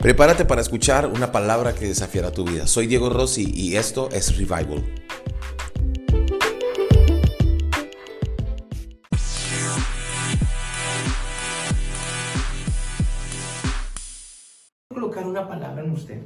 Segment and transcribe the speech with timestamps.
[0.00, 2.68] Prepárate para escuchar una palabra que desafiará tu vida.
[2.68, 4.84] Soy Diego Rossi y esto es Revival.
[14.94, 16.18] colocar una palabra en usted,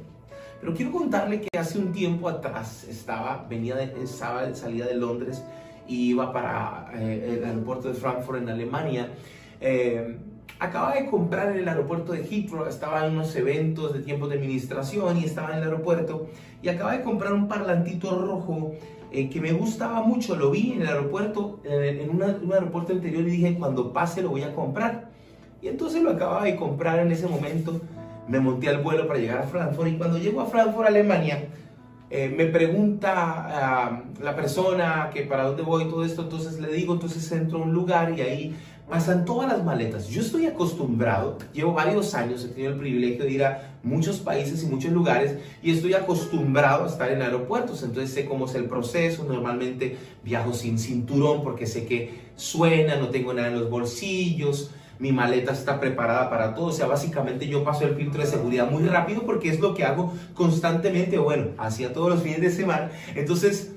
[0.59, 5.43] pero quiero contarle que hace un tiempo atrás estaba, venía de, estaba, salida de Londres
[5.87, 9.09] y iba para eh, el aeropuerto de Frankfurt en Alemania.
[9.61, 10.17] Eh,
[10.59, 14.35] acaba de comprar en el aeropuerto de Heathrow, estaba en unos eventos de tiempos de
[14.35, 16.27] administración y estaba en el aeropuerto
[16.61, 18.73] y acaba de comprar un parlantito rojo
[19.11, 23.31] eh, que me gustaba mucho, lo vi en el aeropuerto, en un aeropuerto anterior y
[23.31, 25.09] dije, cuando pase lo voy a comprar.
[25.61, 27.79] Y entonces lo acababa de comprar en ese momento,
[28.27, 31.47] me monté al vuelo para llegar a Frankfurt y cuando llego a Frankfurt, Alemania,
[32.09, 37.31] eh, me pregunta la persona que para dónde voy todo esto, entonces le digo, entonces
[37.31, 38.55] entro a un lugar y ahí
[38.89, 40.07] pasan todas las maletas.
[40.07, 44.63] Yo estoy acostumbrado, llevo varios años, he tenido el privilegio de ir a muchos países
[44.63, 48.65] y muchos lugares y estoy acostumbrado a estar en aeropuertos, entonces sé cómo es el
[48.65, 54.71] proceso, normalmente viajo sin cinturón porque sé que suena, no tengo nada en los bolsillos,
[54.99, 58.69] mi maleta está preparada para todo, o sea, básicamente yo paso el filtro de seguridad
[58.69, 62.91] muy rápido porque es lo que hago constantemente, bueno, hacía todos los fines de semana,
[63.15, 63.73] entonces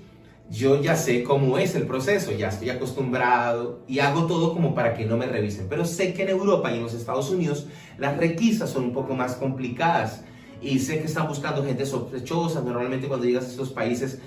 [0.50, 4.94] yo ya sé cómo es el proceso, ya estoy acostumbrado y hago todo como para
[4.94, 5.66] que no me revisen.
[5.68, 7.66] Pero sé que en Europa y en los Estados Unidos
[7.98, 10.22] las requisas son un poco más complicadas
[10.62, 12.60] y sé que están buscando gente sospechosa.
[12.60, 14.20] Normalmente cuando llegas a estos países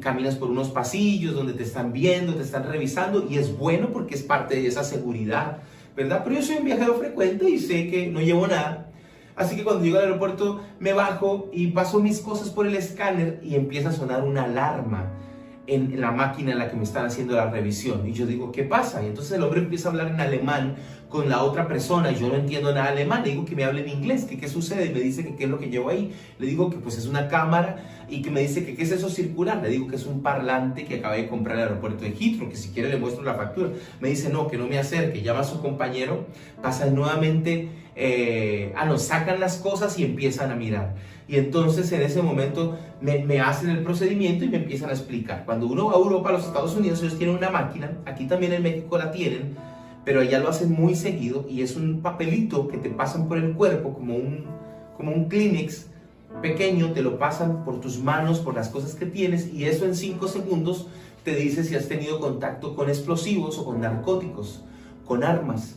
[0.00, 4.14] caminas por unos pasillos donde te están viendo, te están revisando y es bueno porque
[4.14, 5.58] es parte de esa seguridad,
[5.96, 6.22] ¿verdad?
[6.22, 8.92] Pero yo soy un viajero frecuente y sé que no llevo nada.
[9.34, 13.40] Así que cuando llego al aeropuerto me bajo y paso mis cosas por el escáner
[13.42, 15.12] y empieza a sonar una alarma
[15.66, 18.06] en la máquina en la que me están haciendo la revisión.
[18.06, 19.02] Y yo digo, ¿qué pasa?
[19.02, 20.76] Y entonces el hombre empieza a hablar en alemán
[21.08, 23.22] con la otra persona y yo no entiendo nada alemán.
[23.24, 24.86] Le digo que me hable en inglés, que qué sucede.
[24.86, 26.12] Y me dice que qué es lo que llevo ahí.
[26.38, 27.76] Le digo que pues es una cámara
[28.08, 29.60] y que me dice que qué es eso circular.
[29.62, 32.48] Le digo que es un parlante que acabé de comprar en el aeropuerto de Heathrow,
[32.48, 33.70] que si quiere le muestro la factura.
[34.00, 35.22] Me dice, no, que no me acerque.
[35.22, 36.26] Llama a su compañero,
[36.62, 40.94] pasa nuevamente, eh, ah, nos sacan las cosas y empiezan a mirar.
[41.28, 45.44] Y entonces en ese momento me, hacen el procedimiento y me empiezan a explicar.
[45.44, 48.52] Cuando uno va a Europa, a los Estados Unidos, ellos tienen una máquina, aquí también
[48.52, 49.56] en México la tienen,
[50.04, 53.54] pero allá lo hacen muy seguido y es un papelito que te pasan por el
[53.54, 54.44] cuerpo como un,
[54.96, 55.86] como un Kleenex
[56.42, 59.96] pequeño, te lo pasan por tus manos, por las cosas que tienes y eso en
[59.96, 60.86] 5 segundos
[61.24, 64.62] te dice si has tenido contacto con explosivos o con narcóticos,
[65.04, 65.76] con armas.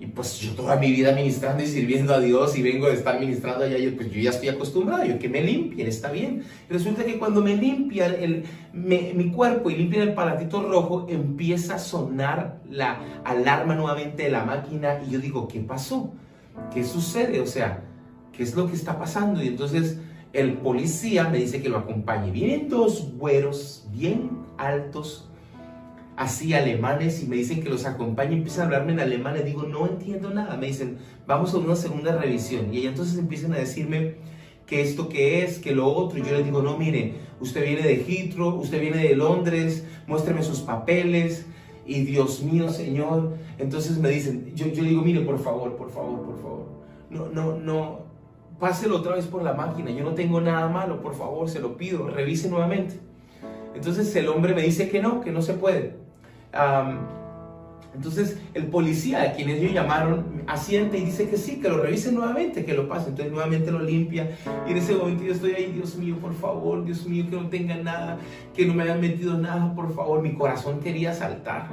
[0.00, 3.18] Y pues yo toda mi vida ministrando y sirviendo a Dios y vengo de estar
[3.18, 6.44] ministrando allá, yo, pues yo ya estoy acostumbrado, yo que me limpien, está bien.
[6.68, 11.78] resulta que cuando me limpian el, mi cuerpo y limpian el palatito rojo, empieza a
[11.80, 16.12] sonar la alarma nuevamente de la máquina y yo digo, ¿qué pasó?
[16.72, 17.40] ¿Qué sucede?
[17.40, 17.82] O sea,
[18.32, 19.42] ¿qué es lo que está pasando?
[19.42, 19.98] Y entonces
[20.32, 22.30] el policía me dice que lo acompañe.
[22.30, 25.28] Vienen dos güeros bien altos,
[26.18, 29.62] así alemanes y me dicen que los acompañe, empiezan a hablarme en alemán, les digo,
[29.62, 30.98] no entiendo nada, me dicen,
[31.28, 34.16] vamos a una segunda revisión y entonces empiezan a decirme
[34.66, 37.82] que esto que es, que lo otro, y yo les digo, no, mire, usted viene
[37.82, 41.46] de Heathrow, usted viene de Londres, muéstreme sus papeles,
[41.86, 46.20] y Dios mío, Señor, entonces me dicen, yo, yo digo, mire, por favor, por favor,
[46.24, 46.66] por favor,
[47.10, 48.00] no, no, no,
[48.58, 51.76] páselo otra vez por la máquina, yo no tengo nada malo, por favor, se lo
[51.76, 52.98] pido, revise nuevamente.
[53.76, 56.07] Entonces el hombre me dice que no, que no se puede
[57.94, 62.14] entonces el policía a quienes ellos llamaron asiente y dice que sí, que lo revisen
[62.14, 63.10] nuevamente, que lo pase.
[63.10, 64.30] Entonces nuevamente lo limpia
[64.66, 67.48] y en ese momento yo estoy ahí, Dios mío, por favor, Dios mío, que no
[67.48, 68.18] tenga nada,
[68.54, 70.22] que no me hayan metido nada, por favor.
[70.22, 71.68] Mi corazón quería saltar,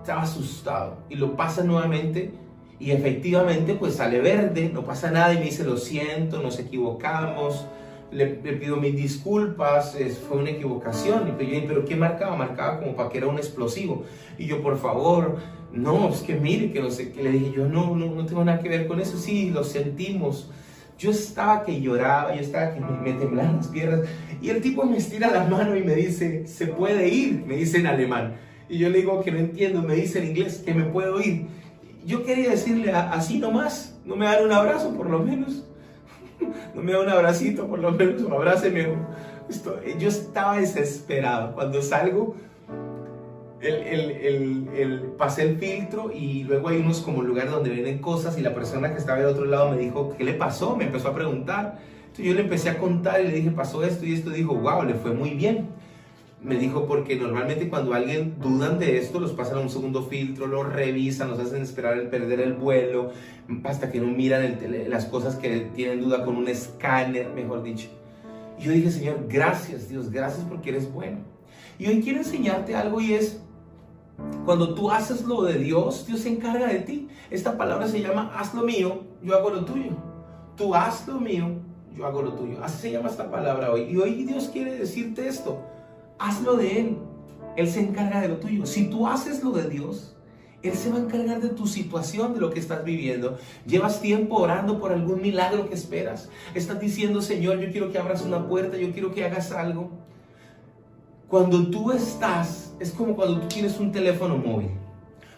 [0.00, 2.32] estaba asustado y lo pasa nuevamente
[2.78, 7.66] y efectivamente pues sale verde, no pasa nada y me dice lo siento, nos equivocamos
[8.12, 9.96] le, pido mis disculpas,
[10.28, 11.34] fue una equivocación.
[11.40, 12.36] Y yo, pero ¿qué marcaba?
[12.36, 14.04] Marcaba como para que era un explosivo.
[14.38, 15.38] Y yo, por favor,
[15.72, 18.44] no, es que mire, que no sé, que le dije yo, no, no, no tengo
[18.44, 19.16] nada que ver con eso.
[19.18, 20.50] Sí, lo sentimos.
[20.98, 24.00] Yo estaba que lloraba, yo estaba que me, me temblaban las piernas.
[24.40, 27.78] Y el tipo me estira la mano y me dice, se puede ir, me dice
[27.78, 28.34] en alemán.
[28.68, 31.46] Y yo le digo que no entiendo, me dice en inglés que me puedo ir.
[32.04, 35.64] Yo quería decirle así nomás, no me dan un abrazo por lo menos
[36.74, 38.88] no me da un abracito, por lo menos, abráceme.
[39.98, 41.54] yo estaba desesperado.
[41.54, 42.34] Cuando salgo,
[43.60, 48.36] el, el, el, pasé el filtro y luego hay unos como lugares donde vienen cosas
[48.38, 50.76] y la persona que estaba del otro lado me dijo, ¿qué le pasó?
[50.76, 51.78] Me empezó a preguntar.
[52.02, 54.30] Entonces yo le empecé a contar y le dije, pasó esto y esto.
[54.30, 55.68] Dijo, wow, le fue muy bien.
[56.42, 60.48] Me dijo porque normalmente cuando alguien dudan de esto, los pasan a un segundo filtro,
[60.48, 63.12] los revisan, los hacen esperar el perder el vuelo,
[63.62, 64.58] hasta que no miran
[64.88, 67.88] las cosas que tienen duda con un escáner, mejor dicho.
[68.58, 71.18] Y yo dije, Señor, gracias Dios, gracias porque eres bueno.
[71.78, 73.40] Y hoy quiero enseñarte algo y es,
[74.44, 77.08] cuando tú haces lo de Dios, Dios se encarga de ti.
[77.30, 79.92] Esta palabra se llama, haz lo mío, yo hago lo tuyo.
[80.56, 81.50] Tú haz lo mío,
[81.96, 82.58] yo hago lo tuyo.
[82.64, 83.82] Así se llama esta palabra hoy.
[83.82, 85.70] Y hoy Dios quiere decirte esto
[86.18, 86.98] hazlo de Él.
[87.56, 88.66] Él se encarga de lo tuyo.
[88.66, 90.16] Si tú haces lo de Dios,
[90.62, 93.38] Él se va a encargar de tu situación, de lo que estás viviendo.
[93.66, 96.28] Llevas tiempo orando por algún milagro que esperas.
[96.54, 99.90] Estás diciendo, Señor, yo quiero que abras una puerta, yo quiero que hagas algo.
[101.28, 104.70] Cuando tú estás, es como cuando tú tienes un teléfono móvil.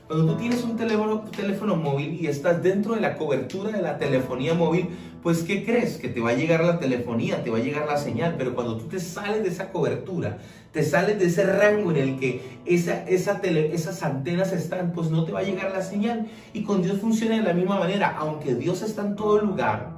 [0.06, 3.96] Cuando tú tienes un teléfono, teléfono móvil y estás dentro de la cobertura de la
[3.96, 4.88] telefonía móvil,
[5.22, 5.96] pues ¿qué crees?
[5.96, 8.76] Que te va a llegar la telefonía, te va a llegar la señal, pero cuando
[8.76, 10.36] tú te sales de esa cobertura,
[10.72, 15.24] te sales de ese rango en el que esa, esa esas antenas están, pues no
[15.24, 16.26] te va a llegar la señal.
[16.52, 19.90] Y con Dios funciona de la misma manera, aunque Dios está en todo lugar,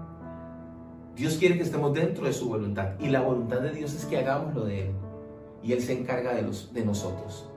[1.16, 2.90] Dios quiere que estemos dentro de su voluntad.
[3.00, 4.92] Y la voluntad de Dios es que hagamos lo de Él.
[5.64, 7.48] Y Él se encarga de, los, de nosotros.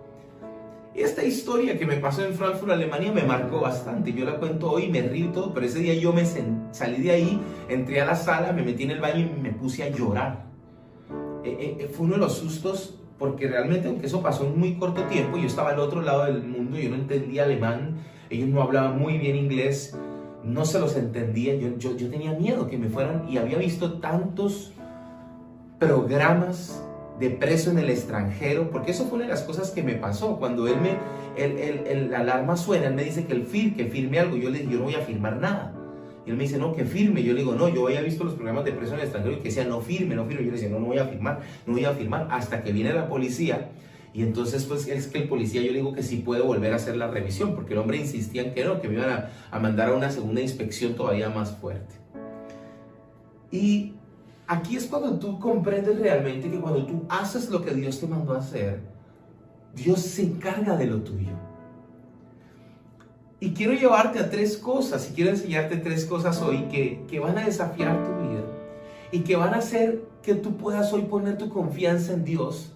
[1.00, 4.12] Esta historia que me pasó en Frankfurt, Alemania, me marcó bastante.
[4.12, 7.42] Yo la cuento hoy, me río todo, pero ese día yo me salí de ahí,
[7.70, 10.48] entré a la sala, me metí en el baño y me puse a llorar.
[11.46, 14.76] Eh, eh, eh, fue uno de los sustos porque realmente, aunque eso pasó en muy
[14.76, 18.00] corto tiempo, yo estaba al otro lado del mundo, yo no entendía alemán,
[18.30, 19.98] ellos no hablaban muy bien inglés,
[20.44, 24.00] no se los entendía, yo, yo, yo tenía miedo que me fueran y había visto
[24.00, 24.74] tantos
[25.80, 26.84] programas
[27.20, 30.38] de preso en el extranjero, porque eso fue una de las cosas que me pasó.
[30.38, 30.98] Cuando él me,
[31.42, 34.50] el, el, el alarma suena, él me dice que, el fir, que firme algo, yo
[34.50, 35.74] le digo, yo no voy a firmar nada.
[36.26, 37.24] Y él me dice, no, que firme.
[37.24, 39.38] Yo le digo, no, yo había visto los programas de preso en el extranjero y
[39.40, 40.44] que decía, no firme, no firme.
[40.44, 42.94] Yo le decía, no, no voy a firmar, no voy a firmar, hasta que viene
[42.94, 43.70] la policía.
[44.14, 46.78] Y entonces, pues es que el policía, yo le digo que sí puedo volver a
[46.78, 49.60] hacer la revisión, porque el hombre insistía en que no, que me iban a, a
[49.60, 51.96] mandar a una segunda inspección todavía más fuerte.
[53.52, 53.94] Y
[54.52, 58.34] Aquí es cuando tú comprendes realmente que cuando tú haces lo que Dios te mandó
[58.34, 58.80] a hacer,
[59.76, 61.34] Dios se encarga de lo tuyo.
[63.40, 67.38] Y quiero llevarte a tres cosas, y quiero enseñarte tres cosas hoy que, que van
[67.38, 68.42] a desafiar tu vida
[69.12, 72.72] y que van a hacer que tú puedas hoy poner tu confianza en Dios,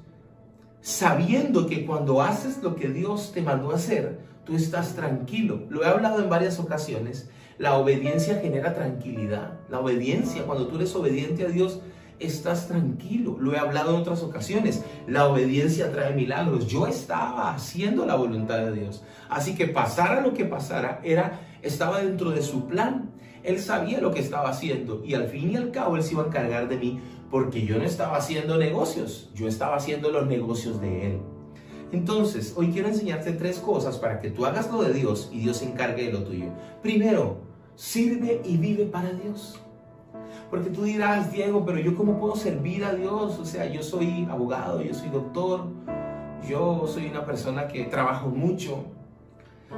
[0.81, 5.63] sabiendo que cuando haces lo que Dios te mandó a hacer, tú estás tranquilo.
[5.69, 9.59] Lo he hablado en varias ocasiones la obediencia genera tranquilidad.
[9.69, 11.79] La obediencia, cuando tú eres obediente a Dios,
[12.19, 13.37] estás tranquilo.
[13.39, 14.83] Lo he hablado en otras ocasiones.
[15.07, 16.67] La obediencia trae milagros.
[16.67, 19.03] Yo estaba haciendo la voluntad de Dios.
[19.29, 23.11] Así que pasara lo que pasara, era, estaba dentro de su plan.
[23.43, 26.23] Él sabía lo que estaba haciendo y al fin y al cabo Él se iba
[26.23, 30.79] a encargar de mí porque yo no estaba haciendo negocios, yo estaba haciendo los negocios
[30.79, 31.19] de Él.
[31.91, 35.57] Entonces, hoy quiero enseñarte tres cosas para que tú hagas lo de Dios y Dios
[35.57, 36.45] se encargue de lo tuyo.
[36.81, 37.41] Primero,
[37.75, 39.59] sirve y vive para Dios.
[40.49, 43.39] Porque tú dirás, Diego, pero yo cómo puedo servir a Dios?
[43.39, 45.67] O sea, yo soy abogado, yo soy doctor,
[46.47, 48.85] yo soy una persona que trabajo mucho.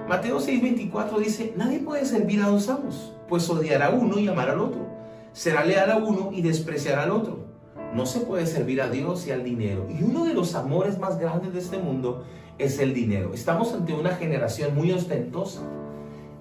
[0.09, 4.50] Mateo 6:24 dice, nadie puede servir a dos amos, pues odiará a uno y amar
[4.50, 4.86] al otro.
[5.31, 7.45] Será leal a uno y despreciará al otro.
[7.94, 9.88] No se puede servir a Dios y al dinero.
[9.89, 12.25] Y uno de los amores más grandes de este mundo
[12.57, 13.33] es el dinero.
[13.33, 15.62] Estamos ante una generación muy ostentosa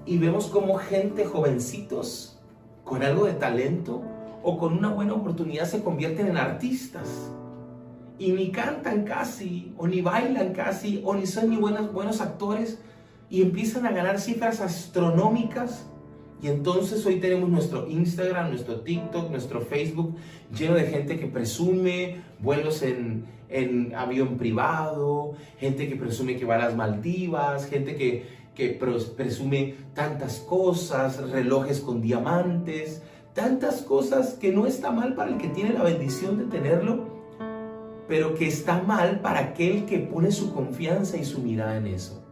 [0.06, 2.38] y vemos como gente jovencitos
[2.84, 4.02] con algo de talento
[4.42, 7.30] o con una buena oportunidad se convierten en artistas.
[8.18, 12.78] Y ni cantan casi o ni bailan casi o ni son ni buenos, buenos actores
[13.30, 15.87] y empiezan a ganar cifras astronómicas.
[16.42, 20.14] Y entonces hoy tenemos nuestro Instagram, nuestro TikTok, nuestro Facebook
[20.56, 26.56] lleno de gente que presume vuelos en, en avión privado, gente que presume que va
[26.56, 33.02] a las Maldivas, gente que, que presume tantas cosas, relojes con diamantes,
[33.34, 37.08] tantas cosas que no está mal para el que tiene la bendición de tenerlo,
[38.06, 42.23] pero que está mal para aquel que pone su confianza y su mirada en eso.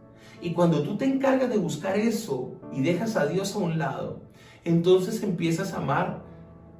[0.41, 4.21] Y cuando tú te encargas de buscar eso y dejas a Dios a un lado,
[4.63, 6.23] entonces empiezas a amar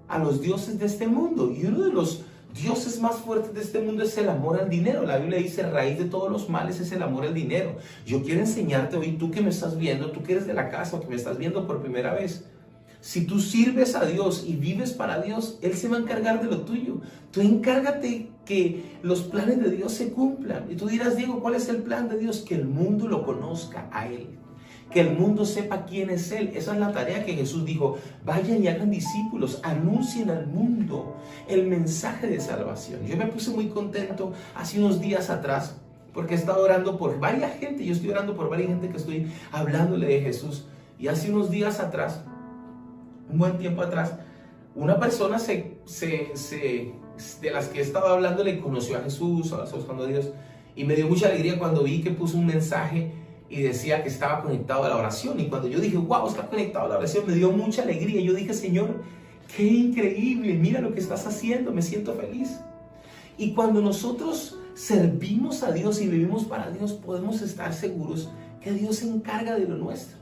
[0.08, 1.52] a los dioses de este mundo.
[1.52, 5.04] Y uno de los dioses más fuertes de este mundo es el amor al dinero.
[5.04, 7.78] La Biblia dice, raíz de todos los males es el amor al dinero.
[8.06, 10.98] Yo quiero enseñarte hoy, tú que me estás viendo, tú que eres de la casa
[10.98, 12.46] o que me estás viendo por primera vez,
[13.02, 16.50] si tú sirves a Dios y vives para Dios, Él se va a encargar de
[16.50, 17.02] lo tuyo.
[17.32, 20.72] Tú encárgate que los planes de Dios se cumplan.
[20.72, 22.46] Y tú dirás, Diego, ¿cuál es el plan de Dios?
[22.48, 24.30] Que el mundo lo conozca a Él.
[24.94, 26.52] Que el mundo sepa quién es Él.
[26.56, 31.16] Esa es la tarea que Jesús dijo, vayan y hagan discípulos, anuncien al mundo
[31.48, 33.06] el mensaje de salvación.
[33.06, 35.78] Yo me puse muy contento hace unos días atrás
[36.14, 39.32] porque he estado orando por varias gente, yo estoy orando por varias gente que estoy
[39.52, 40.66] hablándole de Jesús.
[41.00, 42.24] Y hace unos días atrás,
[43.30, 44.14] un buen tiempo atrás,
[44.76, 46.94] una persona se, se,
[47.42, 49.66] de las que he estado hablando le conoció a Jesús, a
[50.06, 50.32] Dios,
[50.76, 53.12] y me dio mucha alegría cuando vi que puso un mensaje
[53.54, 55.40] y decía que estaba conectado a la oración.
[55.40, 58.20] Y cuando yo dije, wow, está conectado a la oración, me dio mucha alegría.
[58.20, 59.04] Yo dije, Señor,
[59.56, 62.60] qué increíble, mira lo que estás haciendo, me siento feliz.
[63.38, 68.98] Y cuando nosotros servimos a Dios y vivimos para Dios, podemos estar seguros que Dios
[68.98, 70.18] se encarga de lo nuestro.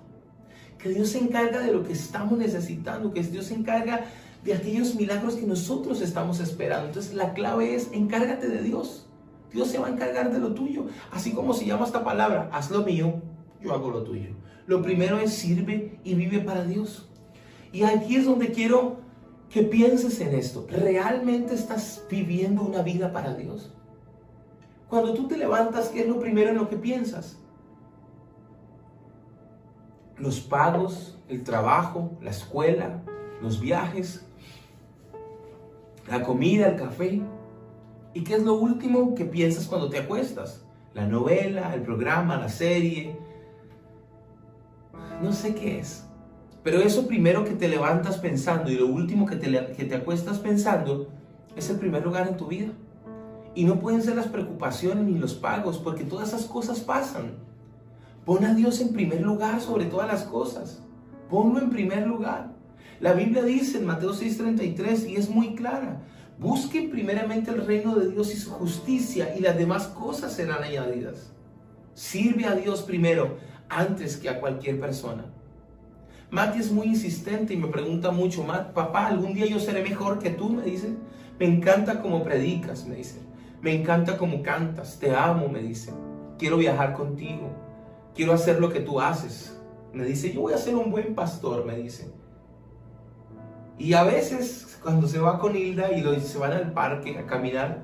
[0.78, 4.08] Que Dios se encarga de lo que estamos necesitando, que Dios se encarga
[4.44, 6.88] de aquellos milagros que nosotros estamos esperando.
[6.88, 9.06] Entonces la clave es, encárgate de Dios.
[9.54, 10.86] Dios se va a encargar de lo tuyo.
[11.12, 13.22] Así como se llama esta palabra, haz lo mío,
[13.62, 14.30] yo hago lo tuyo.
[14.68, 17.10] Lo primero es sirve y vive para Dios.
[17.72, 18.98] Y aquí es donde quiero
[19.50, 20.66] que pienses en esto.
[20.70, 23.74] ¿Realmente estás viviendo una vida para Dios?
[24.90, 27.38] Cuando tú te levantas, ¿qué es lo primero en lo que piensas?
[30.18, 33.02] Los pagos, el trabajo, la escuela,
[33.42, 34.26] los viajes,
[36.10, 37.22] la comida, el café.
[38.14, 40.64] ¿Y qué es lo último que piensas cuando te acuestas?
[40.94, 43.18] La novela, el programa, la serie.
[45.22, 46.06] No sé qué es.
[46.64, 50.40] Pero eso primero que te levantas pensando y lo último que te, que te acuestas
[50.40, 51.08] pensando
[51.56, 52.72] es el primer lugar en tu vida.
[53.56, 57.34] Y no pueden ser las preocupaciones ni los pagos, porque todas esas cosas pasan.
[58.26, 60.84] Pon a Dios en primer lugar sobre todas las cosas.
[61.30, 62.52] Ponlo en primer lugar.
[63.00, 66.04] La Biblia dice en Mateo 6:33 y es muy clara,
[66.42, 71.32] busquen primeramente el reino de Dios y su justicia y las demás cosas serán añadidas.
[71.94, 73.38] Sirve a Dios primero
[73.70, 75.26] antes que a cualquier persona.
[76.32, 80.18] Mati es muy insistente y me pregunta mucho, Matt, papá, algún día yo seré mejor
[80.18, 80.96] que tú, me dice.
[81.38, 83.20] Me encanta cómo predicas, me dice.
[83.62, 85.94] Me encanta cómo cantas, te amo, me dice.
[86.40, 87.52] Quiero viajar contigo.
[88.16, 89.62] Quiero hacer lo que tú haces.
[89.94, 92.12] Me dice, yo voy a ser un buen pastor, me dice.
[93.82, 97.82] Y a veces cuando se va con Hilda y se van al parque a caminar,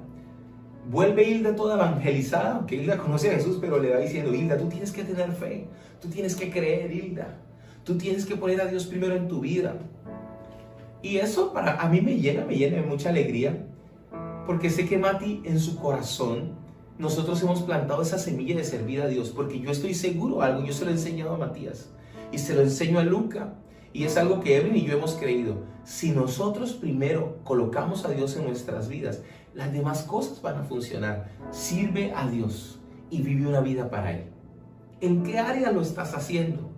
[0.91, 4.69] vuelve Hilda toda evangelizada, aunque Hilda conoce a Jesús, pero le va diciendo, Hilda, tú
[4.69, 5.67] tienes que tener fe,
[5.99, 7.39] tú tienes que creer, Hilda,
[7.83, 9.73] tú tienes que poner a Dios primero en tu vida.
[11.01, 13.65] Y eso para a mí me llena, me llena de mucha alegría,
[14.45, 16.51] porque sé que Mati en su corazón,
[16.99, 20.73] nosotros hemos plantado esa semilla de servir a Dios, porque yo estoy seguro algo, yo
[20.73, 21.89] se lo he enseñado a Matías
[22.31, 23.55] y se lo enseño a Luca,
[23.97, 25.55] y es algo que Evelyn y yo hemos creído.
[25.83, 29.23] Si nosotros primero colocamos a Dios en nuestras vidas,
[29.55, 31.31] las demás cosas van a funcionar.
[31.49, 34.25] Sirve a Dios y vive una vida para Él.
[35.01, 36.69] ¿En qué área lo estás haciendo?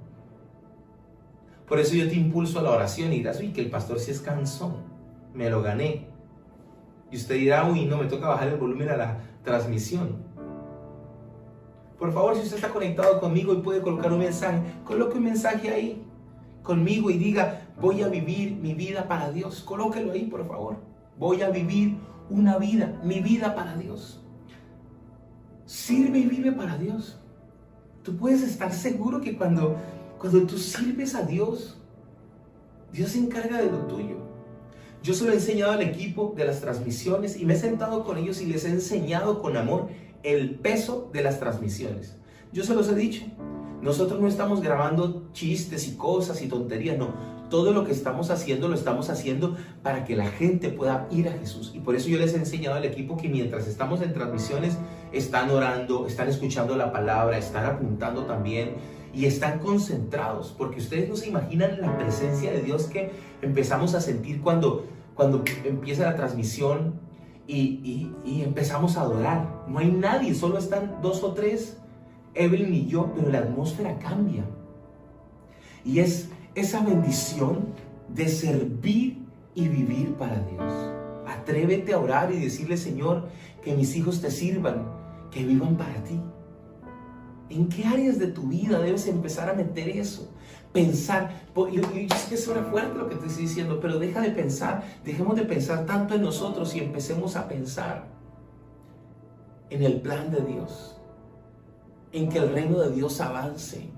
[1.67, 4.11] Por eso yo te impulso a la oración y dirás, uy, que el pastor sí
[4.11, 4.77] es cansón,
[5.33, 6.07] me lo gané.
[7.11, 10.23] Y usted dirá, uy, no, me toca bajar el volumen a la transmisión.
[11.97, 15.69] Por favor, si usted está conectado conmigo y puede colocar un mensaje, coloque un mensaje
[15.69, 16.05] ahí
[16.63, 19.61] conmigo y diga, voy a vivir mi vida para Dios.
[19.61, 20.77] Colóquelo ahí, por favor.
[21.17, 21.97] Voy a vivir
[22.29, 24.21] una vida, mi vida para Dios.
[25.65, 27.19] Sirve y vive para Dios.
[28.03, 29.75] Tú puedes estar seguro que cuando,
[30.17, 31.79] cuando tú sirves a Dios,
[32.91, 34.17] Dios se encarga de lo tuyo.
[35.01, 38.17] Yo se lo he enseñado al equipo de las transmisiones y me he sentado con
[38.17, 39.87] ellos y les he enseñado con amor
[40.23, 42.17] el peso de las transmisiones.
[42.51, 43.23] Yo se los he dicho,
[43.81, 47.13] nosotros no estamos grabando chistes y cosas y tonterías, no.
[47.49, 51.31] Todo lo que estamos haciendo lo estamos haciendo para que la gente pueda ir a
[51.31, 51.71] Jesús.
[51.73, 54.77] Y por eso yo les he enseñado al equipo que mientras estamos en transmisiones,
[55.11, 58.75] están orando, están escuchando la palabra, están apuntando también
[59.13, 64.01] y están concentrados, porque ustedes no se imaginan la presencia de Dios que empezamos a
[64.01, 66.99] sentir cuando, cuando empieza la transmisión
[67.47, 69.65] y, y empezamos a adorar.
[69.67, 71.79] No hay nadie, solo están dos o tres
[72.33, 74.43] Evelyn y yo, pero la atmósfera cambia.
[75.83, 77.73] Y es esa bendición
[78.09, 80.73] de servir y vivir para Dios.
[81.27, 83.29] Atrévete a orar y decirle, Señor,
[83.63, 84.87] que mis hijos te sirvan,
[85.31, 86.19] que vivan para ti.
[87.49, 90.31] ¿En qué áreas de tu vida debes empezar a meter eso?
[90.71, 94.83] Pensar, yo, sé que suena fuerte lo que te estoy diciendo, pero deja de pensar,
[95.03, 98.07] dejemos de pensar tanto en nosotros y empecemos a pensar
[99.71, 100.98] en el plan de Dios
[102.11, 103.89] en que el reino de Dios avance.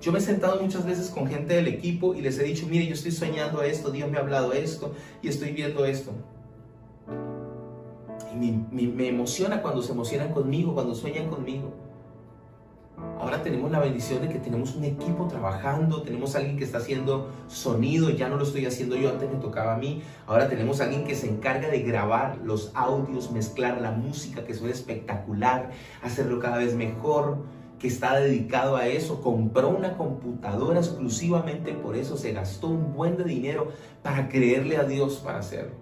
[0.00, 2.86] Yo me he sentado muchas veces con gente del equipo y les he dicho, mire,
[2.86, 6.10] yo estoy soñando esto, Dios me ha hablado esto y estoy viendo esto.
[8.34, 11.72] Y me, emociona cuando se emocionan conmigo, cuando sueñan conmigo.
[13.32, 17.30] Ahora tenemos la bendición de que tenemos un equipo trabajando, tenemos alguien que está haciendo
[17.48, 21.04] sonido, ya no lo estoy haciendo yo, antes me tocaba a mí, ahora tenemos alguien
[21.04, 25.70] que se encarga de grabar los audios, mezclar la música, que suena espectacular,
[26.02, 27.38] hacerlo cada vez mejor,
[27.78, 33.16] que está dedicado a eso, compró una computadora exclusivamente por eso, se gastó un buen
[33.16, 33.68] de dinero
[34.02, 35.81] para creerle a Dios para hacerlo.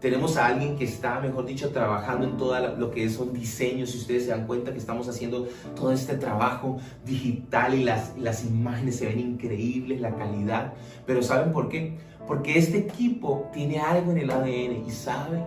[0.00, 3.90] Tenemos a alguien que está, mejor dicho, trabajando en todo lo que son diseños.
[3.90, 8.44] Si ustedes se dan cuenta que estamos haciendo todo este trabajo digital y las, las
[8.44, 10.74] imágenes se ven increíbles, la calidad.
[11.06, 11.96] Pero ¿saben por qué?
[12.26, 15.42] Porque este equipo tiene algo en el ADN y sabe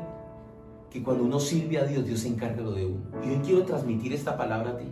[0.90, 3.02] que cuando uno sirve a Dios, Dios se encarga lo de uno.
[3.24, 4.86] Y hoy quiero transmitir esta palabra a ti.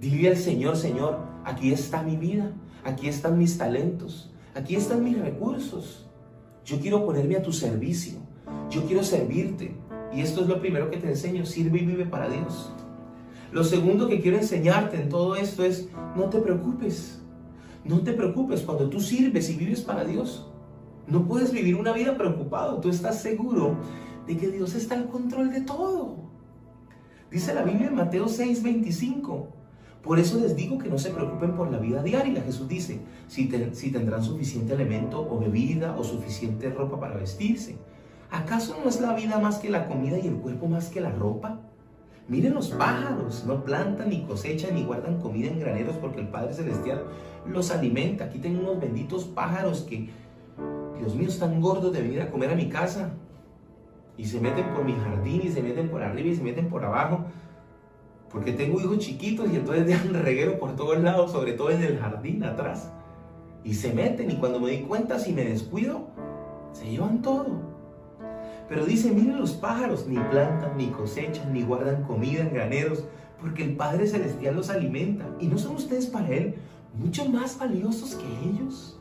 [0.00, 2.52] Dile al Señor, Señor, aquí está mi vida,
[2.84, 6.06] aquí están mis talentos, aquí están mis recursos.
[6.64, 8.27] Yo quiero ponerme a tu servicio.
[8.70, 9.74] Yo quiero servirte.
[10.12, 11.44] Y esto es lo primero que te enseño.
[11.44, 12.72] Sirve y vive para Dios.
[13.52, 17.20] Lo segundo que quiero enseñarte en todo esto es, no te preocupes.
[17.84, 20.46] No te preocupes cuando tú sirves y vives para Dios.
[21.06, 22.80] No puedes vivir una vida preocupado.
[22.80, 23.76] Tú estás seguro
[24.26, 26.16] de que Dios está en control de todo.
[27.30, 29.46] Dice la Biblia en Mateo 6:25.
[30.02, 32.42] Por eso les digo que no se preocupen por la vida diaria.
[32.42, 37.76] Jesús dice, si, si tendrán suficiente alimento o bebida o suficiente ropa para vestirse.
[38.30, 41.10] ¿Acaso no es la vida más que la comida y el cuerpo más que la
[41.10, 41.60] ropa?
[42.28, 46.52] Miren los pájaros, no plantan ni cosechan ni guardan comida en graneros porque el Padre
[46.52, 47.04] Celestial
[47.46, 48.26] los alimenta.
[48.26, 50.10] Aquí tengo unos benditos pájaros que,
[50.98, 53.12] Dios mío, están gordos de venir a comer a mi casa.
[54.18, 56.84] Y se meten por mi jardín y se meten por arriba y se meten por
[56.84, 57.24] abajo.
[58.30, 61.98] Porque tengo hijos chiquitos y entonces dejan reguero por todos lados, sobre todo en el
[61.98, 62.92] jardín atrás.
[63.64, 66.08] Y se meten y cuando me di cuenta, si me descuido,
[66.72, 67.67] se llevan todo.
[68.68, 73.04] Pero dice, miren los pájaros, ni plantan, ni cosechan, ni guardan comida en graneros,
[73.40, 75.24] porque el Padre Celestial los alimenta.
[75.40, 76.56] ¿Y no son ustedes para Él
[76.94, 78.98] mucho más valiosos que ellos?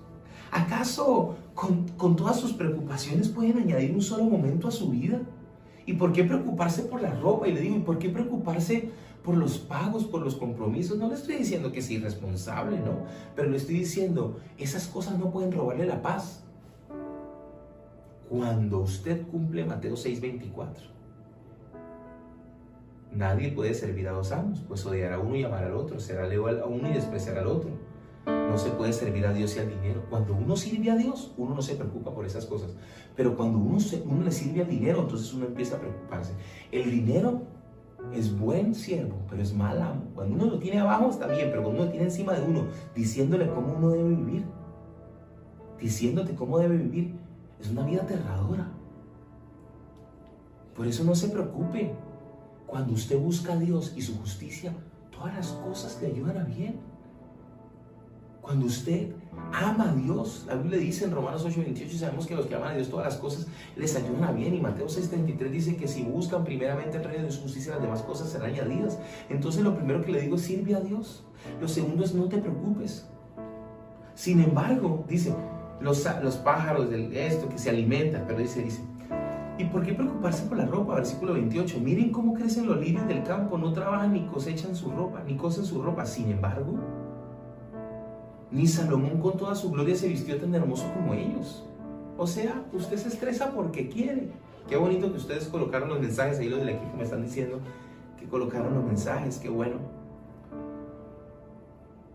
[0.51, 5.21] ¿Acaso con, con todas sus preocupaciones pueden añadir un solo momento a su vida?
[5.85, 7.47] ¿Y por qué preocuparse por la ropa?
[7.47, 8.89] Y le digo, ¿y por qué preocuparse
[9.23, 10.97] por los pagos, por los compromisos?
[10.97, 13.03] No le estoy diciendo que es irresponsable, ¿no?
[13.35, 16.43] Pero le estoy diciendo, esas cosas no pueden robarle la paz
[18.29, 20.97] cuando usted cumple Mateo 6:24.
[23.13, 26.27] Nadie puede servir a dos amos, pues odiará a uno y amar al otro, será
[26.27, 27.71] leal a uno y despreciar al otro.
[28.25, 30.03] No se puede servir a Dios y al dinero.
[30.09, 32.75] Cuando uno sirve a Dios, uno no se preocupa por esas cosas.
[33.15, 33.77] Pero cuando uno,
[34.23, 36.33] le sirve al dinero, entonces uno empieza a preocuparse.
[36.71, 37.43] El dinero
[38.13, 40.03] es buen siervo, pero es mal amo.
[40.13, 42.65] Cuando uno lo tiene abajo está bien, pero cuando uno lo tiene encima de uno,
[42.93, 44.45] diciéndole cómo uno debe vivir,
[45.79, 47.15] diciéndote cómo debe vivir,
[47.59, 48.67] es una vida aterradora.
[50.75, 51.93] Por eso no se preocupe.
[52.67, 54.73] Cuando usted busca a Dios y su justicia,
[55.09, 56.79] todas las cosas le ayudan a bien.
[58.41, 59.11] Cuando usted
[59.51, 62.75] ama a Dios, la Biblia dice en Romanos 8:28, sabemos que los que aman a
[62.75, 64.53] Dios todas las cosas les ayudan a bien.
[64.53, 68.01] Y Mateo 6:33 dice que si buscan primeramente el reino de su justicia, las demás
[68.03, 68.99] cosas serán añadidas.
[69.29, 71.25] Entonces lo primero que le digo es sirve a Dios.
[71.59, 73.07] Lo segundo es no te preocupes.
[74.13, 75.33] Sin embargo, dice,
[75.79, 78.81] los, pájaros de esto que se alimentan, pero dice, dice,
[79.57, 80.95] ¿y por qué preocuparse por la ropa?
[80.95, 85.23] Versículo 28, miren cómo crecen los lirios del campo, no trabajan ni cosechan su ropa,
[85.25, 86.79] ni cosen su ropa, sin embargo,
[88.51, 91.65] ni Salomón con toda su gloria se vistió tan hermoso como ellos.
[92.17, 94.31] O sea, usted se estresa porque quiere.
[94.67, 97.59] Qué bonito que ustedes colocaron los mensajes, ahí los del equipo me están diciendo
[98.17, 99.77] que colocaron los mensajes, qué bueno.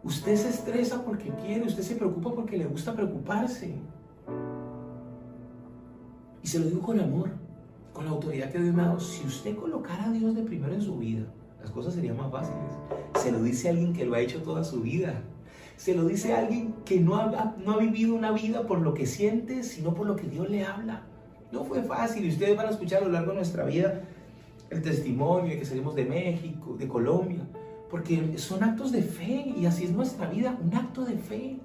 [0.05, 3.75] Usted se estresa porque quiere, usted se preocupa porque le gusta preocuparse.
[6.43, 7.31] Y se lo digo con amor,
[7.93, 9.01] con la autoridad que Dios me ha dado.
[9.01, 11.25] Si usted colocara a Dios de primero en su vida,
[11.61, 12.75] las cosas serían más fáciles.
[13.23, 15.23] Se lo dice alguien que lo ha hecho toda su vida.
[15.77, 19.07] Se lo dice alguien que no ha, no ha vivido una vida por lo que
[19.07, 21.03] siente, sino por lo que Dios le habla.
[21.53, 24.03] No fue fácil y ustedes van a escuchar a lo largo de nuestra vida
[24.71, 27.47] el testimonio de que salimos de México, de Colombia,
[27.93, 31.61] porque son actos de fe y así es nuestra vida, un acto de fe.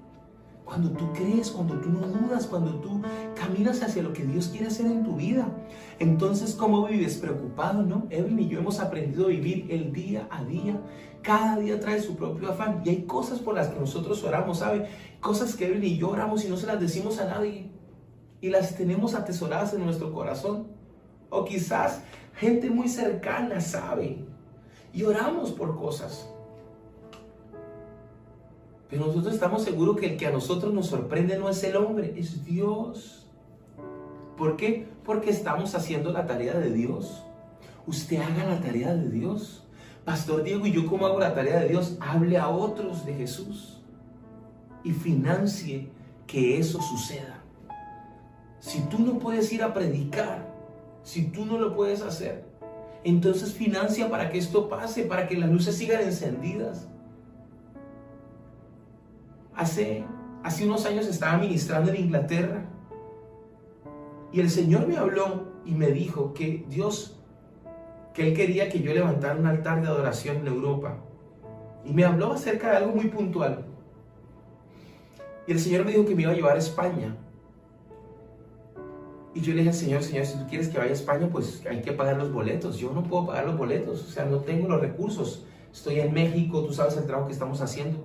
[0.62, 3.00] Cuando tú crees, cuando tú no dudas, cuando tú
[3.34, 5.48] caminas hacia lo que Dios quiere hacer en tu vida.
[5.98, 7.16] Entonces, ¿cómo vives?
[7.16, 8.06] Preocupado, ¿no?
[8.10, 10.78] Evelyn y yo hemos aprendido a vivir el día a día.
[11.22, 12.82] Cada día trae su propio afán.
[12.84, 14.86] Y hay cosas por las que nosotros oramos, ¿sabe?
[15.20, 17.70] Cosas que Evelyn y yo oramos y no se las decimos a nadie.
[18.42, 20.66] Y las tenemos atesoradas en nuestro corazón.
[21.30, 22.02] O quizás
[22.34, 24.27] gente muy cercana sabe
[24.98, 26.28] y oramos por cosas.
[28.90, 32.14] Pero nosotros estamos seguros que el que a nosotros nos sorprende no es el hombre,
[32.16, 33.28] es Dios.
[34.36, 34.88] ¿Por qué?
[35.04, 37.22] Porque estamos haciendo la tarea de Dios.
[37.86, 39.62] Usted haga la tarea de Dios.
[40.04, 41.96] Pastor Diego, ¿y yo cómo hago la tarea de Dios?
[42.00, 43.80] Hable a otros de Jesús
[44.82, 45.90] y financie
[46.26, 47.40] que eso suceda.
[48.58, 50.52] Si tú no puedes ir a predicar,
[51.04, 52.47] si tú no lo puedes hacer,
[53.04, 56.88] entonces financia para que esto pase, para que las luces sigan encendidas.
[59.54, 60.04] Hace,
[60.42, 62.64] hace unos años estaba ministrando en Inglaterra
[64.32, 67.18] y el Señor me habló y me dijo que Dios,
[68.14, 70.98] que Él quería que yo levantara un altar de adoración en Europa.
[71.84, 73.64] Y me habló acerca de algo muy puntual.
[75.46, 77.16] Y el Señor me dijo que me iba a llevar a España.
[79.38, 81.62] Y yo le dije al Señor, Señor, si tú quieres que vaya a España, pues
[81.70, 82.76] hay que pagar los boletos.
[82.76, 85.44] Yo no puedo pagar los boletos, o sea, no tengo los recursos.
[85.72, 88.04] Estoy en México, tú sabes el trabajo que estamos haciendo.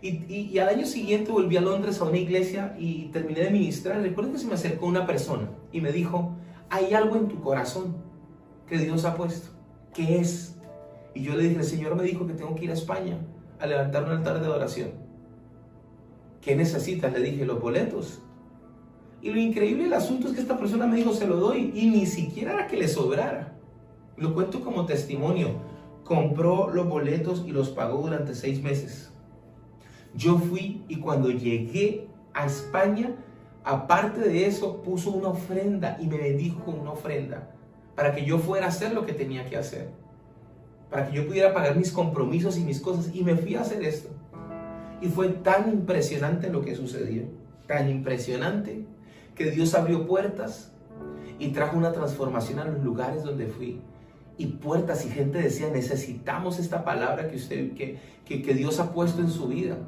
[0.00, 4.02] Y, al año siguiente volví a Londres a una iglesia y terminé de ministrar.
[4.02, 6.34] Recuerdo que se me acercó una persona y me dijo,
[6.68, 7.94] hay algo en tu corazón
[8.66, 9.50] que Dios ha puesto.
[9.94, 10.56] ¿Qué es?
[11.14, 13.18] Y yo le dije, el Señor me dijo que tengo que ir a España
[13.60, 14.90] a levantar un altar de adoración.
[16.40, 17.12] ¿Qué necesitas?
[17.12, 18.20] Le dije, los boletos.
[19.22, 21.70] Y lo increíble del asunto es que esta persona me dijo, se lo doy.
[21.74, 23.52] Y ni siquiera era que le sobrara.
[24.16, 25.50] Lo cuento como testimonio.
[26.02, 29.12] Compró los boletos y los pagó durante seis meses.
[30.14, 33.14] Yo fui y cuando llegué a España,
[33.62, 37.54] aparte de eso, puso una ofrenda y me bendijo con una ofrenda
[37.94, 39.88] para que yo fuera a hacer lo que tenía que hacer,
[40.90, 43.14] para que yo pudiera pagar mis compromisos y mis cosas.
[43.14, 44.10] Y me fui a hacer esto.
[45.00, 47.24] Y fue tan impresionante lo que sucedió,
[47.66, 48.84] tan impresionante,
[49.34, 50.72] que Dios abrió puertas
[51.38, 53.80] y trajo una transformación a los lugares donde fui.
[54.38, 59.20] Y puertas y gente decía, necesitamos esta palabra que, usted, que, que, Dios ha puesto
[59.20, 59.78] en su vida.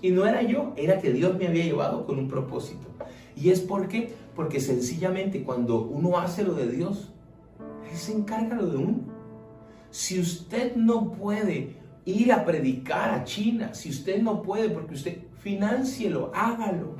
[0.00, 2.88] Y no era yo, era que Dios me había llevado con un propósito.
[3.36, 7.12] Y es porque, porque sencillamente cuando uno hace lo de Dios,
[7.90, 9.00] Él se encarga lo de uno.
[9.90, 15.18] Si usted no puede ir a predicar a China, si usted no puede, porque usted
[15.38, 16.96] financielo, hágalo.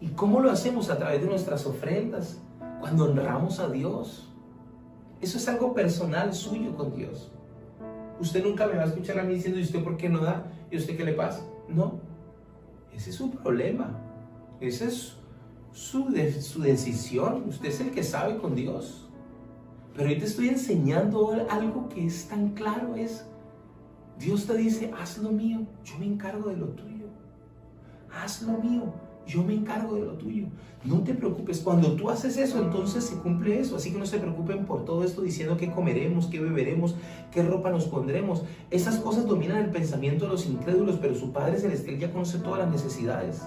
[0.00, 0.90] ¿Y cómo lo hacemos?
[0.90, 2.38] A través de nuestras ofrendas,
[2.80, 4.28] cuando honramos a Dios.
[5.20, 7.32] Eso es algo personal suyo con Dios.
[8.20, 10.44] Usted nunca me va a escuchar a mí diciendo, ¿y usted por qué no da?
[10.70, 11.42] ¿Y usted qué le pasa?
[11.68, 12.00] No.
[12.94, 13.90] Ese es su problema.
[14.60, 15.16] Esa es
[15.72, 17.44] su, su decisión.
[17.48, 19.08] Usted es el que sabe con Dios.
[19.94, 22.94] Pero hoy te estoy enseñando algo que es tan claro.
[22.94, 23.24] Es,
[24.18, 27.06] Dios te dice, haz lo mío, yo me encargo de lo tuyo.
[28.12, 28.92] Haz lo mío,
[29.28, 30.46] yo me encargo de lo tuyo.
[30.84, 33.76] No te preocupes, cuando tú haces eso, entonces se cumple eso.
[33.76, 36.96] Así que no se preocupen por todo esto diciendo qué comeremos, qué beberemos,
[37.30, 38.42] qué ropa nos pondremos.
[38.70, 42.60] Esas cosas dominan el pensamiento de los incrédulos, pero su Padre Celestial ya conoce todas
[42.60, 43.42] las necesidades.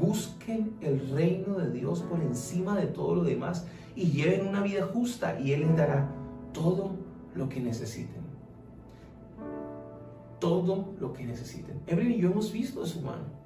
[0.00, 4.86] Busquen el reino de Dios por encima de todo lo demás y lleven una vida
[4.86, 6.14] justa y Él les dará
[6.52, 6.92] todo
[7.34, 8.20] lo que necesiten.
[10.38, 11.80] Todo lo que necesiten.
[11.88, 13.39] Evelyn y yo hemos visto de su mano.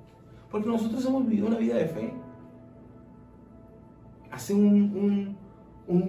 [0.55, 2.15] Porque nosotros hemos vivido una vida de fe.
[4.31, 5.37] Hace un,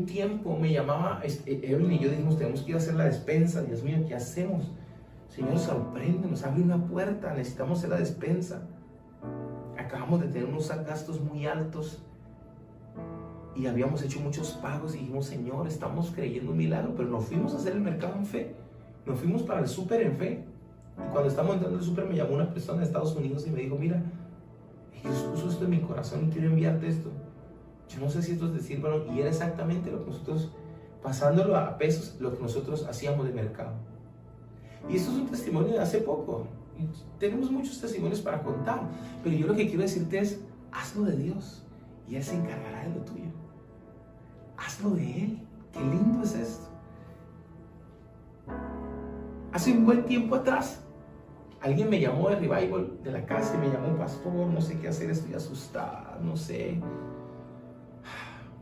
[0.05, 3.63] tiempo me llamaba este, Evelyn y yo dijimos, tenemos que ir a hacer la despensa.
[3.63, 4.71] Dios mío, ¿qué hacemos?
[5.29, 8.61] Señor, sorprende, nos abre una puerta, necesitamos hacer la despensa.
[9.79, 12.03] Acabamos de tener unos gastos muy altos
[13.55, 17.55] y habíamos hecho muchos pagos y dijimos, Señor, estamos creyendo un milagro, pero nos fuimos
[17.55, 18.55] a hacer el mercado en fe.
[19.07, 20.45] Nos fuimos para el súper en fe.
[20.99, 23.61] Y cuando estábamos entrando al súper me llamó una persona de Estados Unidos y me
[23.61, 24.03] dijo, mira,
[25.05, 27.11] Jesús puso esto en mi corazón y quiero enviarte esto.
[27.89, 30.51] Yo no sé si esto es decir, bueno, y era exactamente lo que nosotros,
[31.03, 33.73] pasándolo a pesos, lo que nosotros hacíamos de mercado.
[34.89, 36.47] Y esto es un testimonio de hace poco.
[37.19, 38.81] Tenemos muchos testimonios para contar,
[39.23, 40.41] pero yo lo que quiero decirte es,
[40.71, 41.63] hazlo de Dios
[42.07, 43.29] y Él se encargará de lo tuyo.
[44.57, 45.39] Hazlo de Él.
[45.71, 46.65] Qué lindo es esto.
[49.51, 50.84] Hace un buen tiempo atrás,
[51.65, 54.87] Alguien me llamó de Revival de la casa y me llamó, pastor, no sé qué
[54.87, 56.79] hacer, estoy asustada, no sé.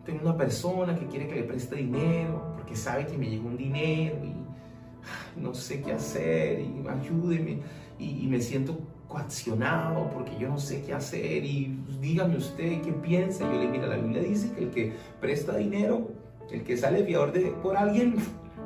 [0.06, 3.58] Tengo una persona que quiere que le preste dinero porque sabe que me llegó un
[3.58, 7.60] dinero y no sé qué hacer y ayúdeme.
[8.00, 13.44] Y, me siento coaccionado porque yo no sé qué hacer y dígame usted qué piensa.
[13.52, 16.10] Yo le mira, la Biblia dice que el que presta dinero,
[16.50, 18.16] el que sale fiador de, por alguien,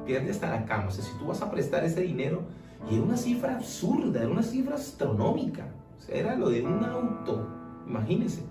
[0.06, 0.90] pierde hasta la cama.
[0.90, 2.44] O sea, si tú vas a prestar ese dinero,
[2.90, 5.68] y era una cifra absurda, era una cifra astronómica.
[6.08, 7.46] Era lo de un auto,
[7.86, 8.44] imagínense.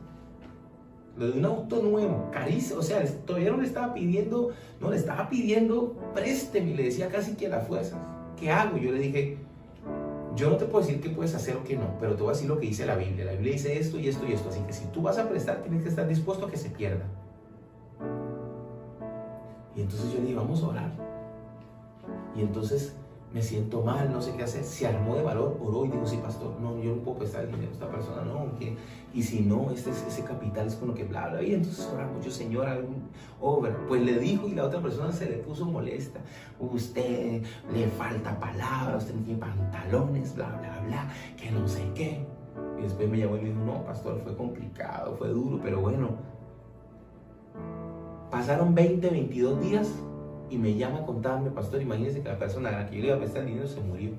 [1.17, 2.81] Lo de un auto nuevo, carísimo.
[2.81, 6.75] O sea, todavía no le estaba pidiendo, no le estaba pidiendo présteme.
[6.75, 7.97] Le decía casi que a la fuerza.
[8.39, 8.77] ¿Qué hago?
[8.77, 9.39] Yo le dije,
[10.35, 12.35] yo no te puedo decir qué puedes hacer o qué no, pero te voy a
[12.35, 13.25] decir lo que dice la Biblia.
[13.25, 14.51] La Biblia dice esto y esto y esto.
[14.51, 17.07] Así que si tú vas a prestar, tienes que estar dispuesto a que se pierda.
[19.75, 20.93] Y entonces yo le dije, vamos a orar.
[22.35, 22.95] Y entonces
[23.37, 24.65] me siento mal, no sé qué hacer.
[24.65, 27.69] Se armó de valor, oró y dijo, sí, pastor, no, yo no puedo prestar dinero
[27.69, 28.47] a esta persona, no,
[29.13, 31.43] y si no, este, ese capital es con lo que bla, bla.
[31.43, 33.77] Y entonces oramos, yo, Señor, algún over.
[33.89, 36.19] Pues le dijo y la otra persona se le puso molesta.
[36.59, 37.43] Usted
[37.75, 42.25] le falta palabras, usted tiene pantalones, bla, bla, bla, que no sé qué.
[42.79, 46.09] Y después me llamó y me dijo, no, pastor, fue complicado, fue duro, pero bueno.
[48.31, 49.93] Pasaron 20, 22 días
[50.51, 53.09] y me llama a contarme, pastor, imagínese que la persona a la que yo le
[53.09, 54.11] iba a prestar el dinero se murió.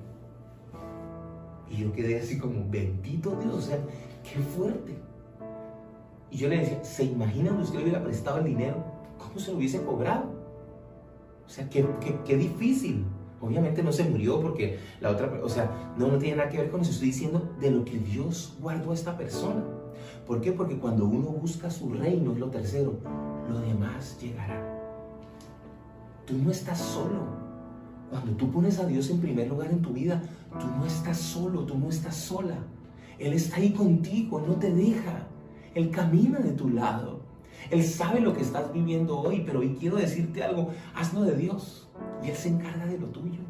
[1.70, 3.78] Y yo quedé así como, bendito Dios, o sea,
[4.22, 4.96] qué fuerte.
[6.30, 8.76] Y yo le decía, ¿se imaginan usted le hubiera prestado el dinero?
[9.18, 10.24] ¿Cómo se lo hubiese cobrado?
[11.46, 11.86] O sea, qué,
[12.26, 13.04] qué, difícil.
[13.40, 16.70] Obviamente no se murió porque la otra, o sea, no, no tiene nada que ver
[16.70, 16.90] con eso.
[16.90, 19.64] Estoy diciendo de lo que Dios guardó a esta persona.
[20.26, 20.52] ¿Por qué?
[20.52, 22.98] Porque cuando uno busca su reino, es lo tercero,
[23.48, 24.77] lo demás llegará.
[26.28, 27.38] Tú no estás solo.
[28.10, 30.22] Cuando tú pones a Dios en primer lugar en tu vida,
[30.60, 32.58] tú no estás solo, tú no estás sola.
[33.18, 35.26] Él está ahí contigo, no te deja.
[35.74, 37.22] Él camina de tu lado.
[37.70, 41.88] Él sabe lo que estás viviendo hoy, pero hoy quiero decirte algo, hazlo de Dios
[42.22, 43.40] y Él se encarga de lo tuyo.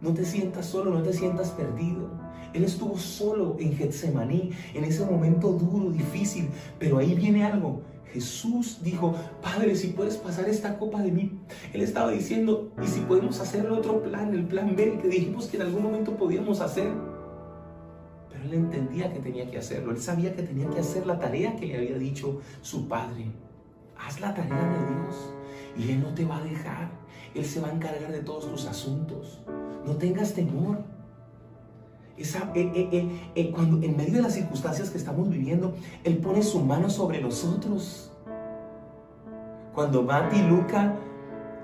[0.00, 2.08] No te sientas solo, no te sientas perdido.
[2.54, 7.82] Él estuvo solo en Getsemaní, en ese momento duro, difícil, pero ahí viene algo.
[8.12, 11.38] Jesús dijo, Padre, si puedes pasar esta copa de mí.
[11.72, 15.56] Él estaba diciendo, y si podemos hacer otro plan, el plan B, que dijimos que
[15.56, 16.90] en algún momento podíamos hacer.
[18.30, 19.92] Pero él entendía que tenía que hacerlo.
[19.92, 23.26] Él sabía que tenía que hacer la tarea que le había dicho su Padre.
[23.98, 25.36] Haz la tarea de Dios
[25.78, 26.90] y Él no te va a dejar.
[27.34, 29.40] Él se va a encargar de todos tus asuntos.
[29.84, 30.78] No tengas temor.
[32.16, 36.42] Esa, eh, eh, eh, cuando en medio de las circunstancias que estamos viviendo, Él pone
[36.42, 38.10] su mano sobre nosotros.
[39.74, 40.96] Cuando Matt y Luca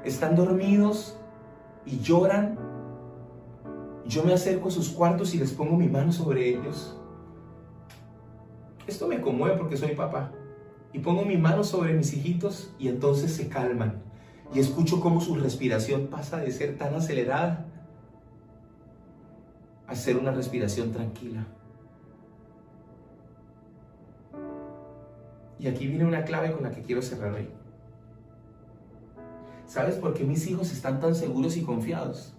[0.05, 1.17] están dormidos
[1.87, 2.59] y lloran,
[4.07, 6.99] yo me acerco a sus cuartos y les pongo mi mano sobre ellos.
[8.87, 10.33] Esto me conmueve porque soy papá.
[10.93, 14.03] Y pongo mi mano sobre mis hijitos y entonces se calman.
[14.53, 17.72] Y escucho cómo su respiración pasa de ser tan acelerada
[19.87, 21.47] hacer una respiración tranquila.
[25.59, 27.49] Y aquí viene una clave con la que quiero cerrar hoy.
[29.67, 32.35] ¿Sabes por qué mis hijos están tan seguros y confiados?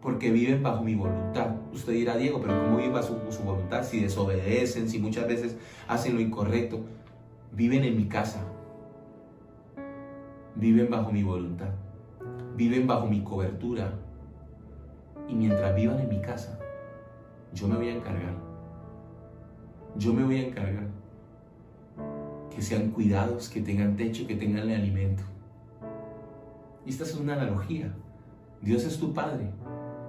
[0.00, 1.54] Porque viven bajo mi voluntad.
[1.72, 3.84] Usted dirá, Diego, pero ¿cómo viven bajo su, voluntad?
[3.84, 6.80] Si desobedecen, si muchas veces hacen lo incorrecto.
[7.52, 8.42] Viven en mi casa.
[10.56, 11.68] Viven bajo mi voluntad.
[12.56, 13.92] Viven bajo mi cobertura.
[15.30, 16.58] Y mientras vivan en mi casa,
[17.54, 18.34] yo me voy a encargar.
[19.96, 20.88] Yo me voy a encargar.
[22.52, 25.22] Que sean cuidados, que tengan techo, que tengan el alimento.
[26.84, 27.94] Y esta es una analogía.
[28.60, 29.52] Dios es tu Padre.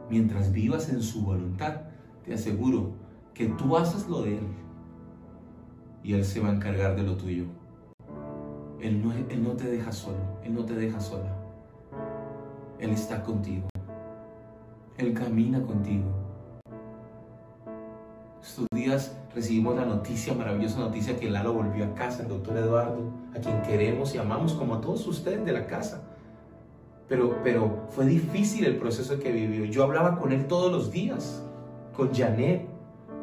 [0.10, 1.82] Mientras vivas en su voluntad,
[2.26, 2.94] te aseguro
[3.36, 4.48] que tú haces lo de Él
[6.04, 7.46] y Él se va a encargar de lo tuyo.
[8.80, 11.38] Él no, él no te deja solo, Él no te deja sola.
[12.80, 13.71] Él está contigo.
[14.98, 16.06] Él camina contigo.
[18.42, 23.12] Estos días recibimos la noticia, maravillosa noticia, que Lalo volvió a casa, el doctor Eduardo,
[23.36, 26.04] a quien queremos y amamos como a todos ustedes de la casa.
[27.08, 29.66] Pero, pero fue difícil el proceso que vivió.
[29.66, 31.44] Yo hablaba con él todos los días,
[31.96, 32.68] con Janet.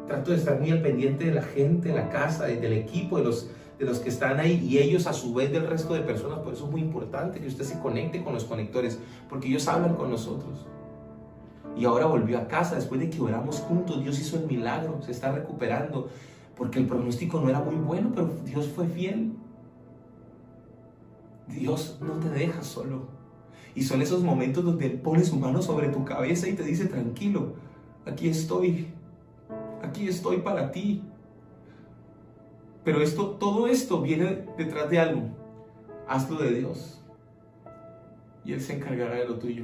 [0.07, 3.25] Trato de estar muy al pendiente de la gente, de la casa, del equipo, de
[3.25, 6.39] los, de los que están ahí y ellos a su vez del resto de personas.
[6.39, 9.95] Por eso es muy importante que usted se conecte con los conectores, porque ellos hablan
[9.95, 10.65] con nosotros
[11.79, 14.03] y ahora volvió a casa después de que oramos juntos.
[14.03, 16.09] Dios hizo el milagro, se está recuperando,
[16.57, 19.31] porque el pronóstico no era muy bueno, pero Dios fue fiel.
[21.47, 23.07] Dios no te deja solo.
[23.75, 26.85] Y son esos momentos donde Él pone su mano sobre tu cabeza y te dice,
[26.87, 27.53] tranquilo,
[28.05, 28.87] aquí estoy,
[29.81, 31.01] aquí estoy para ti.
[32.83, 35.21] Pero esto, todo esto viene detrás de algo.
[36.09, 37.01] Hazlo de Dios.
[38.43, 39.63] Y Él se encargará de lo tuyo.